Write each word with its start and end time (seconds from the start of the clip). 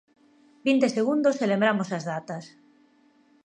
Vinte 0.67 0.87
segundos 0.97 1.35
e 1.43 1.45
lembramos 1.51 1.89
as 1.97 2.03
datas. 2.11 2.45